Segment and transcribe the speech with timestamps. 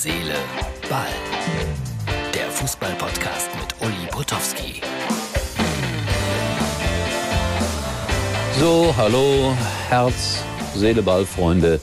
[0.00, 0.36] Seele,
[0.88, 1.08] Ball.
[2.32, 4.80] Der Fußball-Podcast mit Uli Potowski.
[8.60, 9.56] So, hallo,
[9.88, 10.44] Herz,
[10.76, 11.80] Seele, Ball, Freunde.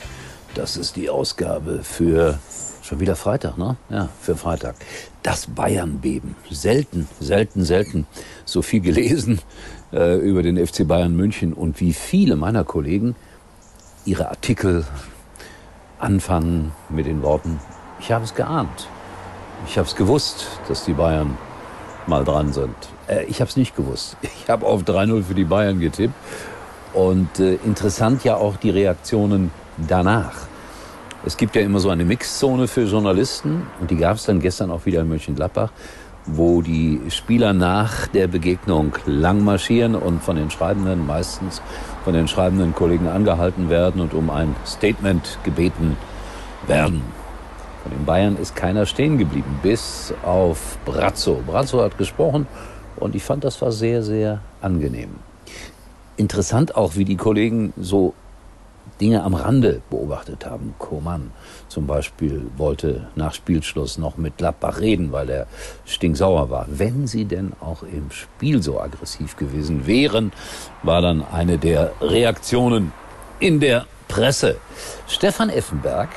[0.54, 2.38] Das ist die Ausgabe für
[2.80, 3.76] schon wieder Freitag, ne?
[3.90, 4.76] Ja, für Freitag.
[5.22, 6.36] Das Bayern-Beben.
[6.50, 8.06] Selten, selten, selten
[8.46, 9.42] so viel gelesen
[9.92, 13.14] äh, über den FC Bayern München und wie viele meiner Kollegen
[14.06, 14.86] ihre Artikel
[15.98, 17.60] anfangen mit den Worten,
[18.06, 18.86] ich habe es geahnt.
[19.66, 21.36] Ich habe es gewusst, dass die Bayern
[22.06, 22.76] mal dran sind.
[23.08, 24.16] Äh, ich habe es nicht gewusst.
[24.22, 26.14] Ich habe auf 3-0 für die Bayern getippt.
[26.94, 29.50] Und äh, interessant ja auch die Reaktionen
[29.88, 30.34] danach.
[31.24, 34.70] Es gibt ja immer so eine Mixzone für Journalisten und die gab es dann gestern
[34.70, 35.70] auch wieder in Mönchengladbach,
[36.26, 41.60] wo die Spieler nach der Begegnung lang marschieren und von den Schreibenden, meistens
[42.04, 45.96] von den schreibenden Kollegen angehalten werden und um ein Statement gebeten
[46.68, 47.25] werden.
[47.86, 51.40] Von den Bayern ist keiner stehen geblieben, bis auf Brazzo.
[51.46, 52.48] Brazzo hat gesprochen
[52.96, 55.10] und ich fand, das war sehr, sehr angenehm.
[56.16, 58.14] Interessant auch, wie die Kollegen so
[59.00, 60.74] Dinge am Rande beobachtet haben.
[60.80, 61.30] Koman
[61.68, 65.46] zum Beispiel wollte nach Spielschluss noch mit Gladbach reden, weil er
[65.84, 66.66] stinksauer war.
[66.68, 70.32] Wenn sie denn auch im Spiel so aggressiv gewesen wären,
[70.82, 72.90] war dann eine der Reaktionen
[73.38, 74.56] in der Presse.
[75.06, 76.08] Stefan Effenberg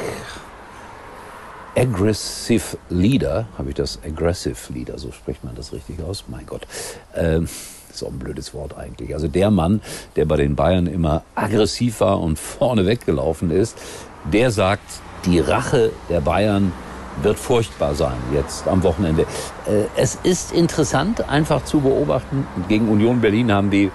[1.79, 6.25] Aggressive Leader, habe ich das Aggressive Leader, so spricht man das richtig aus?
[6.27, 6.67] Mein Gott.
[7.15, 7.47] Ähm,
[7.93, 9.13] so ein blödes Wort eigentlich.
[9.13, 9.79] Also der Mann,
[10.17, 13.77] der bei den Bayern immer aggressiv war und vorne weggelaufen ist,
[14.25, 14.83] der sagt,
[15.25, 16.73] die Rache der Bayern
[17.21, 19.21] wird furchtbar sein jetzt am Wochenende.
[19.65, 22.45] Äh, es ist interessant einfach zu beobachten.
[22.67, 23.89] Gegen Union Berlin haben die,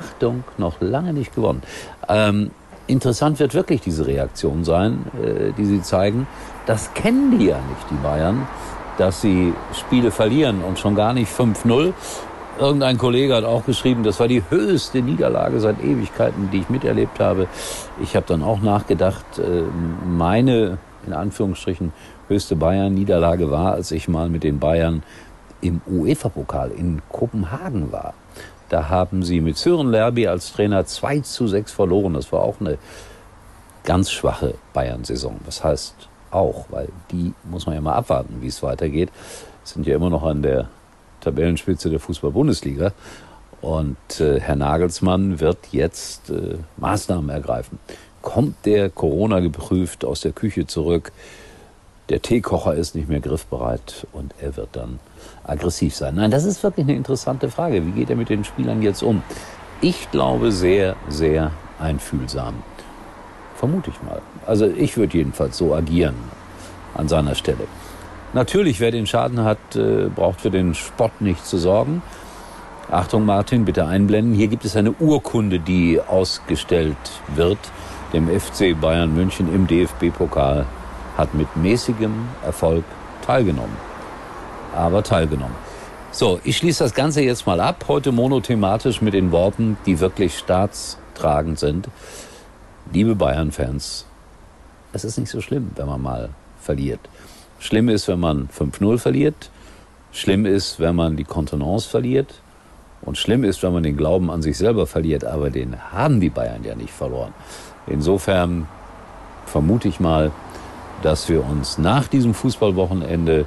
[0.00, 1.62] Achtung, noch lange nicht gewonnen.
[2.08, 2.52] Ähm,
[2.86, 6.26] interessant wird wirklich diese Reaktion sein, äh, die sie zeigen.
[6.66, 8.46] Das kennen die ja nicht, die Bayern,
[8.98, 11.92] dass sie Spiele verlieren und schon gar nicht 5-0.
[12.58, 17.18] Irgendein Kollege hat auch geschrieben, das war die höchste Niederlage seit Ewigkeiten, die ich miterlebt
[17.18, 17.48] habe.
[18.00, 19.62] Ich habe dann auch nachgedacht, äh,
[20.06, 21.92] meine, in Anführungsstrichen,
[22.28, 25.02] höchste Bayern-Niederlage war, als ich mal mit den Bayern
[25.60, 28.14] im UEFA-Pokal in Kopenhagen war.
[28.74, 32.14] Da haben sie mit Sören Lerby als Trainer 2 zu 6 verloren.
[32.14, 32.76] Das war auch eine
[33.84, 35.38] ganz schwache Bayern-Saison.
[35.46, 35.94] Was heißt
[36.32, 39.10] auch, weil die muss man ja mal abwarten, wie es weitergeht.
[39.62, 40.66] Sind ja immer noch an der
[41.20, 42.90] Tabellenspitze der Fußball-Bundesliga.
[43.60, 47.78] Und äh, Herr Nagelsmann wird jetzt äh, Maßnahmen ergreifen.
[48.22, 51.12] Kommt der Corona geprüft aus der Küche zurück?
[52.10, 54.98] Der Teekocher ist nicht mehr griffbereit und er wird dann
[55.42, 56.16] aggressiv sein.
[56.16, 57.86] Nein, das ist wirklich eine interessante Frage.
[57.86, 59.22] Wie geht er mit den Spielern jetzt um?
[59.80, 62.62] Ich glaube sehr, sehr einfühlsam.
[63.54, 64.20] Vermute ich mal.
[64.46, 66.16] Also ich würde jedenfalls so agieren
[66.94, 67.66] an seiner Stelle.
[68.34, 72.02] Natürlich, wer den Schaden hat, äh, braucht für den Spott nicht zu sorgen.
[72.90, 74.34] Achtung, Martin, bitte einblenden.
[74.34, 76.96] Hier gibt es eine Urkunde, die ausgestellt
[77.34, 77.58] wird.
[78.12, 80.66] Dem FC Bayern München im DFB-Pokal
[81.16, 82.84] hat mit mäßigem Erfolg
[83.24, 83.76] teilgenommen
[84.74, 85.56] aber teilgenommen.
[86.10, 87.84] So, ich schließe das Ganze jetzt mal ab.
[87.88, 91.88] Heute monothematisch mit den Worten, die wirklich staatstragend sind.
[92.92, 94.06] Liebe Bayern-Fans,
[94.92, 96.28] es ist nicht so schlimm, wenn man mal
[96.60, 97.00] verliert.
[97.58, 99.50] Schlimm ist, wenn man 5-0 verliert.
[100.12, 102.34] Schlimm ist, wenn man die Kontenance verliert.
[103.02, 105.24] Und schlimm ist, wenn man den Glauben an sich selber verliert.
[105.24, 107.34] Aber den haben die Bayern ja nicht verloren.
[107.86, 108.68] Insofern
[109.46, 110.30] vermute ich mal,
[111.04, 113.46] dass wir uns nach diesem Fußballwochenende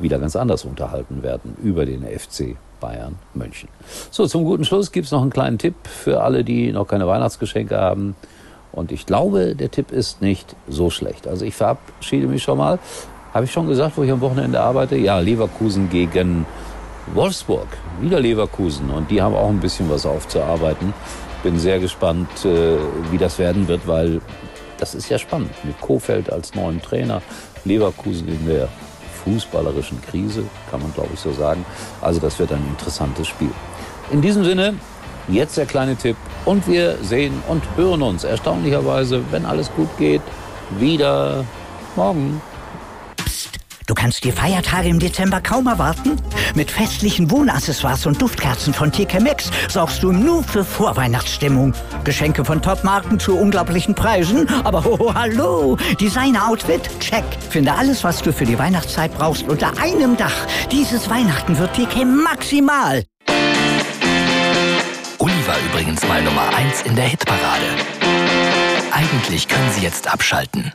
[0.00, 3.68] wieder ganz anders unterhalten werden über den FC Bayern München.
[4.10, 7.06] So, zum guten Schluss gibt es noch einen kleinen Tipp für alle, die noch keine
[7.06, 8.16] Weihnachtsgeschenke haben.
[8.72, 11.28] Und ich glaube, der Tipp ist nicht so schlecht.
[11.28, 12.80] Also ich verabschiede mich schon mal.
[13.32, 14.96] Habe ich schon gesagt, wo ich am Wochenende arbeite?
[14.96, 16.46] Ja, Leverkusen gegen
[17.14, 17.68] Wolfsburg.
[18.00, 18.90] Wieder Leverkusen.
[18.90, 20.92] Und die haben auch ein bisschen was aufzuarbeiten.
[21.44, 22.76] Bin sehr gespannt, äh,
[23.12, 24.20] wie das werden wird, weil
[24.78, 25.50] das ist ja spannend.
[25.64, 27.22] Mit Kofeld als neuen Trainer,
[27.64, 28.68] Leverkusen in der
[29.24, 31.64] fußballerischen Krise, kann man glaube ich so sagen.
[32.00, 33.50] Also das wird ein interessantes Spiel.
[34.10, 34.74] In diesem Sinne,
[35.28, 40.22] jetzt der kleine Tipp und wir sehen und hören uns erstaunlicherweise, wenn alles gut geht,
[40.78, 41.44] wieder
[41.96, 42.40] morgen.
[43.94, 46.16] Du kannst die Feiertage im Dezember kaum erwarten?
[46.56, 51.74] Mit festlichen Wohnaccessoires und Duftkerzen von TK Maxx sorgst du nur für Vorweihnachtsstimmung.
[52.02, 57.22] Geschenke von Topmarken zu unglaublichen Preisen, aber oh, hallo, Designer-Outfit, check.
[57.50, 60.44] Finde alles, was du für die Weihnachtszeit brauchst, unter einem Dach.
[60.72, 63.04] Dieses Weihnachten wird TK maximal.
[65.20, 67.66] Uli war übrigens mal Nummer 1 in der Hitparade.
[68.90, 70.72] Eigentlich können Sie jetzt abschalten.